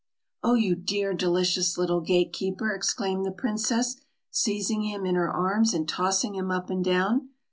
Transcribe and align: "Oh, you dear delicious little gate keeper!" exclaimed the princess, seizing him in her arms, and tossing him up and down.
"Oh, 0.41 0.55
you 0.55 0.73
dear 0.73 1.13
delicious 1.13 1.77
little 1.77 2.01
gate 2.01 2.33
keeper!" 2.33 2.73
exclaimed 2.73 3.23
the 3.23 3.29
princess, 3.31 3.97
seizing 4.31 4.81
him 4.81 5.05
in 5.05 5.13
her 5.13 5.29
arms, 5.29 5.75
and 5.75 5.87
tossing 5.87 6.33
him 6.33 6.49
up 6.49 6.71
and 6.71 6.83
down. 6.83 7.29